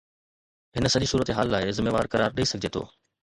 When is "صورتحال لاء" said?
1.11-1.63